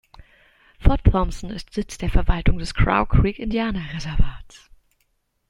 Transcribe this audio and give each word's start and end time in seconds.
Fort 0.79 1.01
Thompson 1.05 1.51
ist 1.51 1.73
Sitz 1.75 1.99
der 1.99 2.09
Verwaltung 2.09 2.57
des 2.57 2.73
Crow 2.73 3.07
Creek 3.07 3.37
Indianer 3.37 3.93
Reservats. 3.93 4.71